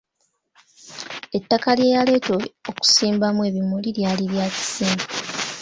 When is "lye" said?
1.77-1.93